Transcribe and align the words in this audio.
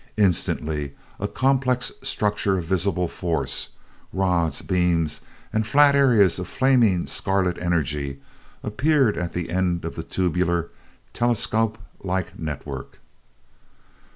Instantly 0.17 0.95
a 1.19 1.27
complex 1.27 1.91
structure 2.01 2.57
of 2.57 2.65
visible 2.65 3.07
force 3.07 3.69
rods, 4.11 4.63
beams 4.63 5.21
and 5.53 5.67
flat 5.67 5.93
areas 5.95 6.39
of 6.39 6.47
flaming 6.47 7.05
scarlet 7.05 7.59
energy 7.59 8.19
appeared 8.63 9.15
at 9.15 9.33
the 9.33 9.51
end 9.51 9.85
of 9.85 9.93
the 9.93 10.01
tubular, 10.01 10.71
telescope 11.13 11.77
like 12.01 12.39
network. 12.39 12.97